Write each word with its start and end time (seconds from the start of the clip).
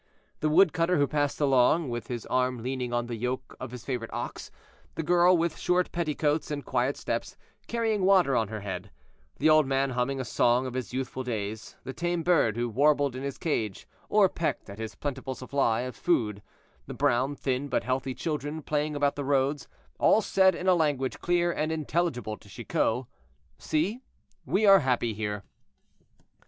The 0.39 0.49
woodcutter 0.49 0.97
who 0.97 1.05
passed 1.05 1.39
along, 1.39 1.89
with 1.89 2.07
his 2.07 2.25
arm 2.25 2.63
leaning 2.63 2.91
on 2.91 3.05
the 3.05 3.15
yoke 3.15 3.55
of 3.59 3.69
his 3.69 3.85
favorite 3.85 4.11
ox, 4.11 4.49
the 4.95 5.03
girl 5.03 5.37
with 5.37 5.59
short 5.59 5.91
petticoats 5.91 6.49
and 6.49 6.65
quiet 6.65 6.97
steps, 6.97 7.37
carrying 7.67 8.01
water 8.03 8.35
on 8.35 8.47
her 8.47 8.61
head, 8.61 8.89
the 9.37 9.47
old 9.47 9.67
man 9.67 9.91
humming 9.91 10.19
a 10.19 10.25
song 10.25 10.65
of 10.65 10.73
his 10.73 10.91
youthful 10.91 11.23
days, 11.23 11.75
the 11.83 11.93
tame 11.93 12.23
bird 12.23 12.57
who 12.57 12.67
warbled 12.67 13.15
in 13.15 13.21
his 13.21 13.37
cage, 13.37 13.87
or 14.09 14.27
pecked 14.27 14.71
at 14.71 14.79
his 14.79 14.95
plentiful 14.95 15.35
supply 15.35 15.81
of 15.81 15.95
food, 15.95 16.41
the 16.87 16.95
brown, 16.95 17.35
thin, 17.35 17.67
but 17.67 17.83
healthy 17.83 18.15
children 18.15 18.63
playing 18.63 18.95
about 18.95 19.15
the 19.15 19.23
roads, 19.23 19.67
all 19.99 20.19
said 20.19 20.55
in 20.55 20.67
a 20.67 20.73
language 20.73 21.19
clear 21.19 21.51
and 21.51 21.71
intelligible 21.71 22.37
to 22.37 22.49
Chicot, 22.49 23.05
"See, 23.59 23.99
we 24.47 24.65
are 24.65 24.79
happy 24.79 25.13
here." 25.13 25.43